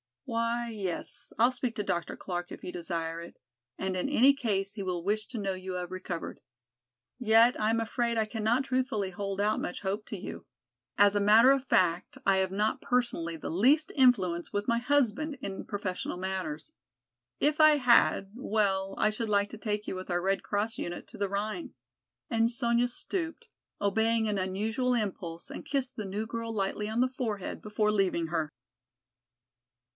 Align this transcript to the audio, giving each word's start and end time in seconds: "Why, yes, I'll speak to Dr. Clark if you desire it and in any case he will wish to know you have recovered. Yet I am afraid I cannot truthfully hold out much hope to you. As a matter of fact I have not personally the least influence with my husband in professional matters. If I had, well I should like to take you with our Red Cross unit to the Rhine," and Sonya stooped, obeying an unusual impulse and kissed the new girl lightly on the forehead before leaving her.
"Why, 0.25 0.69
yes, 0.69 1.33
I'll 1.37 1.51
speak 1.51 1.75
to 1.75 1.83
Dr. 1.83 2.15
Clark 2.15 2.53
if 2.53 2.63
you 2.63 2.71
desire 2.71 3.19
it 3.19 3.37
and 3.77 3.97
in 3.97 4.07
any 4.09 4.33
case 4.33 4.73
he 4.73 4.81
will 4.81 5.03
wish 5.03 5.27
to 5.27 5.37
know 5.37 5.53
you 5.53 5.73
have 5.73 5.91
recovered. 5.91 6.39
Yet 7.19 7.59
I 7.59 7.69
am 7.69 7.81
afraid 7.81 8.17
I 8.17 8.25
cannot 8.25 8.63
truthfully 8.63 9.09
hold 9.11 9.41
out 9.41 9.59
much 9.59 9.81
hope 9.81 10.05
to 10.07 10.17
you. 10.17 10.45
As 10.97 11.15
a 11.15 11.19
matter 11.19 11.51
of 11.51 11.65
fact 11.65 12.17
I 12.25 12.37
have 12.37 12.51
not 12.51 12.81
personally 12.81 13.35
the 13.35 13.49
least 13.51 13.91
influence 13.93 14.53
with 14.53 14.69
my 14.69 14.79
husband 14.79 15.37
in 15.41 15.65
professional 15.65 16.17
matters. 16.17 16.71
If 17.41 17.59
I 17.59 17.71
had, 17.75 18.31
well 18.33 18.95
I 18.97 19.09
should 19.11 19.29
like 19.29 19.49
to 19.49 19.57
take 19.57 19.85
you 19.85 19.95
with 19.95 20.09
our 20.09 20.21
Red 20.21 20.41
Cross 20.43 20.77
unit 20.79 21.07
to 21.09 21.17
the 21.17 21.29
Rhine," 21.29 21.73
and 22.29 22.49
Sonya 22.49 22.87
stooped, 22.87 23.49
obeying 23.81 24.27
an 24.29 24.37
unusual 24.39 24.93
impulse 24.95 25.51
and 25.51 25.63
kissed 25.65 25.95
the 25.97 26.05
new 26.05 26.25
girl 26.25 26.51
lightly 26.53 26.89
on 26.89 27.01
the 27.01 27.09
forehead 27.09 27.61
before 27.61 27.91
leaving 27.91 28.27
her. 28.27 28.49